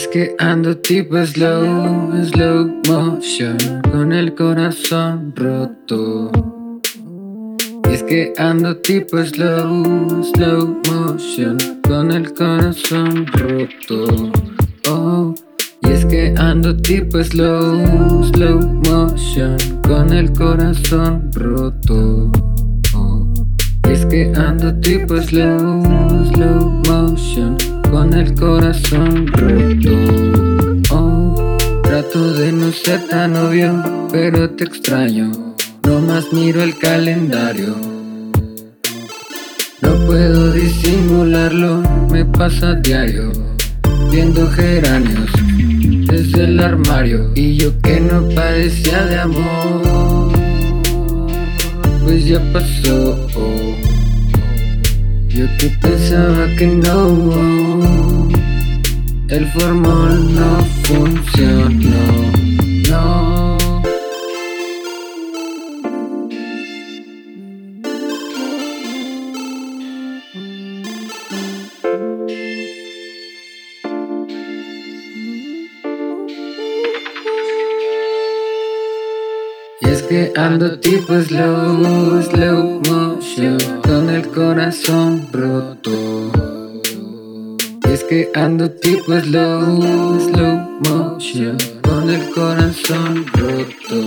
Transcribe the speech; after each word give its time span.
es 0.00 0.08
que 0.08 0.34
ando 0.38 0.74
tipo 0.78 1.26
slow, 1.26 2.24
slow 2.24 2.80
motion, 2.88 3.58
con 3.92 4.12
el 4.12 4.34
corazón 4.34 5.34
roto. 5.36 6.30
Es 7.84 8.02
que 8.04 8.32
ando 8.38 8.74
tipo 8.78 9.18
slow, 9.22 10.24
slow 10.32 10.80
motion, 10.88 11.58
con 11.86 12.12
el 12.12 12.32
corazón 12.32 13.26
roto. 13.26 14.32
Oh, 14.88 15.34
y 15.82 15.88
es 15.90 16.06
que 16.06 16.34
ando 16.38 16.74
tipo 16.78 17.22
slow, 17.22 18.24
slow 18.32 18.58
motion, 18.88 19.58
con 19.86 20.14
el 20.14 20.32
corazón 20.32 21.30
roto. 21.34 22.32
Oh, 22.94 23.34
es 23.86 24.06
que 24.06 24.32
ando 24.34 24.74
tipo 24.80 25.20
slow, 25.20 25.82
slow 26.32 26.70
motion, 26.88 27.58
con 27.90 28.14
el 28.14 28.34
corazón 28.34 29.26
roto. 29.26 30.94
Oh, 30.94 31.58
trato 31.82 32.32
de 32.34 32.52
no 32.52 32.72
ser 32.72 33.06
tan 33.08 33.36
obvio, 33.36 34.08
pero 34.12 34.50
te 34.50 34.64
extraño. 34.64 35.30
No 35.82 36.00
más 36.00 36.32
miro 36.32 36.62
el 36.62 36.76
calendario. 36.78 37.74
No 39.82 40.06
puedo 40.06 40.52
disimularlo, 40.52 41.82
me 42.10 42.24
pasa 42.24 42.74
diario. 42.74 43.32
Viendo 44.10 44.48
geranios 44.50 45.30
desde 46.06 46.44
el 46.44 46.60
armario. 46.60 47.30
Y 47.34 47.56
yo 47.56 47.78
que 47.80 48.00
no 48.00 48.28
padecía 48.34 49.04
de 49.06 49.18
amor, 49.20 50.32
pues 52.04 52.24
ya 52.26 52.40
pasó. 52.52 53.59
Yo 55.40 55.46
que 55.56 55.70
pensaba 55.80 56.46
que 56.58 56.66
no, 56.66 58.28
el 59.28 59.46
formol 59.52 60.34
no 60.34 60.62
funcionó, 60.82 61.96
no. 62.90 63.56
Y 79.80 79.88
es 79.88 80.02
que 80.02 80.34
ando 80.36 80.78
tipo 80.80 81.18
slow, 81.18 82.22
slow 82.24 83.09
con 83.82 84.08
el 84.08 84.26
corazón 84.28 85.28
roto. 85.30 86.32
Es 87.84 88.02
que 88.04 88.30
ando 88.34 88.70
tipo 88.70 89.12
slow, 89.20 90.18
slow 90.18 90.80
motion, 90.80 91.58
con 91.82 92.08
el 92.08 92.30
corazón 92.30 93.26
roto. 93.34 94.06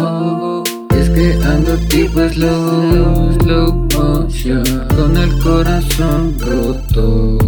Oh, 0.00 0.64
es 0.90 1.08
que 1.10 1.38
ando 1.44 1.76
tipo 1.88 2.28
slow, 2.28 3.32
slow 3.42 3.86
motion, 3.94 4.64
con 4.96 5.16
el 5.16 5.38
corazón 5.38 6.36
roto. 6.40 7.38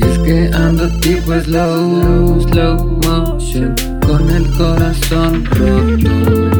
Es 0.00 0.18
que 0.18 0.50
ando 0.52 0.88
tipo 0.98 1.38
slow, 1.40 2.40
slow 2.48 2.76
motion, 3.04 3.74
con 4.04 4.28
el 4.30 4.50
corazón 4.56 5.44
roto. 5.44 6.57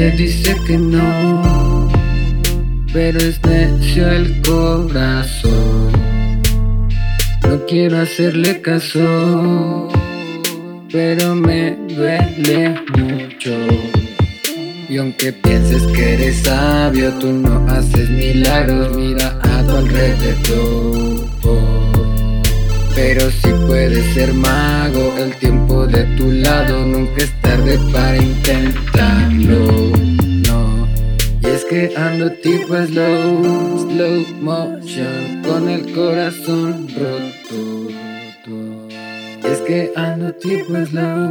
Mente 0.00 0.16
dice 0.16 0.56
que 0.66 0.78
no, 0.78 1.86
pero 2.90 3.18
es 3.18 3.38
necio 3.44 4.10
el 4.10 4.40
corazón. 4.40 5.92
No 7.46 7.66
quiero 7.68 7.98
hacerle 7.98 8.62
caso, 8.62 9.88
pero 10.90 11.34
me 11.34 11.76
duele 11.94 12.80
mucho. 12.96 13.54
Y 14.88 14.96
aunque 14.96 15.34
pienses 15.34 15.82
que 15.88 16.14
eres 16.14 16.44
sabio, 16.44 17.12
tú 17.18 17.34
no 17.34 17.66
haces 17.68 18.08
milagros, 18.08 18.96
mira 18.96 19.38
a 19.42 19.62
tu 19.64 19.76
alrededor. 19.76 21.28
Pero 22.94 23.30
si 23.30 23.48
puedes 23.66 24.14
ser 24.14 24.32
mago, 24.32 25.14
el 25.18 25.34
tiempo 25.36 25.86
de 25.86 26.04
tu 26.16 26.32
lado 26.32 26.86
nunca 26.86 27.22
es 27.22 27.32
tarde 27.42 27.78
para 27.92 28.16
intentarlo. 28.16 29.59
Que 31.70 31.94
ando 31.96 32.28
tipo 32.42 32.74
slow, 32.74 33.78
slow 33.78 34.26
motion, 34.40 35.40
con 35.46 35.68
el 35.68 35.92
corazón 35.94 36.88
roto. 36.98 37.88
Es 39.44 39.60
que 39.60 39.92
ando 39.94 40.32
tipo 40.32 40.74
slow, 40.84 41.30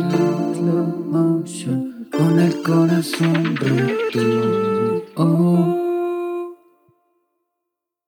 slow 0.55 1.05
motion, 1.11 2.07
con 2.09 2.39
el 2.39 2.53
corazón 2.61 3.57
roto. 3.57 5.05
Oh. 5.17 5.88